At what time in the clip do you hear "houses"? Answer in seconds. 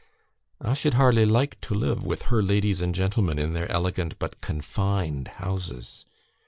5.27-6.05